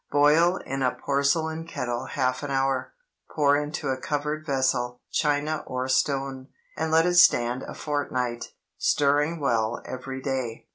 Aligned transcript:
Boil 0.09 0.57
in 0.65 0.81
a 0.81 0.95
porcelain 0.95 1.63
kettle 1.63 2.05
half 2.05 2.41
an 2.41 2.49
hour. 2.49 2.91
Pour 3.35 3.55
into 3.55 3.89
a 3.89 3.97
covered 4.01 4.43
vessel—china 4.47 5.63
or 5.67 5.87
stone—and 5.87 6.91
let 6.91 7.05
it 7.05 7.13
stand 7.17 7.61
a 7.61 7.75
fortnight, 7.75 8.47
stirring 8.79 9.39
well 9.39 9.79
every 9.85 10.19
day. 10.19 10.65